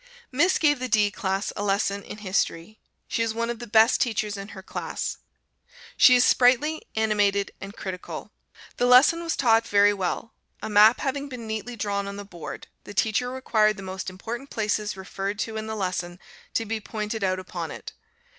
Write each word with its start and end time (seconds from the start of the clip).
Miss 0.31 0.57
gave 0.57 0.79
the 0.79 0.87
D 0.89 1.11
class 1.11 1.53
a 1.55 1.61
lesson 1.61 2.01
in 2.01 2.17
History. 2.17 2.79
She 3.07 3.21
is 3.21 3.35
one 3.35 3.51
of 3.51 3.59
the 3.59 3.67
best 3.67 4.01
teachers 4.01 4.35
in 4.35 4.47
her 4.47 4.63
class. 4.63 5.17
She 5.95 6.15
is 6.15 6.25
sprightly, 6.25 6.81
animated, 6.95 7.51
and 7.61 7.75
critical. 7.77 8.31
The 8.77 8.87
lesson 8.87 9.21
was 9.21 9.37
well 9.39 9.61
taught; 9.61 10.29
a 10.63 10.69
map 10.71 11.01
having 11.01 11.29
been 11.29 11.45
neatly 11.45 11.75
drawn 11.75 12.07
on 12.07 12.15
the 12.15 12.25
board, 12.25 12.65
the 12.83 12.95
teacher 12.95 13.29
required 13.29 13.77
the 13.77 13.83
most 13.83 14.09
important 14.09 14.49
places 14.49 14.97
referred 14.97 15.37
to 15.41 15.55
in 15.55 15.67
the 15.67 15.75
lesson, 15.75 16.17
to 16.55 16.65
be 16.65 16.81
pointed 16.81 17.23
out 17.23 17.37
upon 17.37 17.69
it. 17.69 17.93